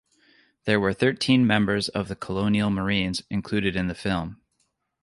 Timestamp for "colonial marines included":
2.15-3.75